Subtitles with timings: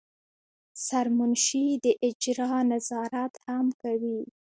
[0.87, 4.19] سرمنشي د اجرا نظارت هم کوي.